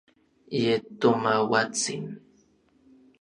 Ye 0.61 0.73
tomauatsin. 0.99 2.03